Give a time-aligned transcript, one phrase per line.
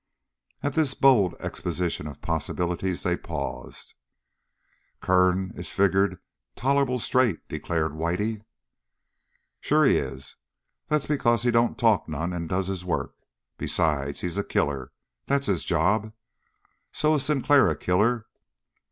[0.63, 3.93] At this bold exposition of possibilities they paused.
[4.99, 6.19] "Kern is figured
[6.55, 8.41] tolerable straight," declared Whitey.
[9.59, 10.37] "Sure he is.
[10.87, 13.13] That's because he don't talk none and does his work.
[13.59, 14.91] Besides, he's a killer.
[15.27, 16.13] That's his job.
[16.91, 18.25] So is Sinclair a killer.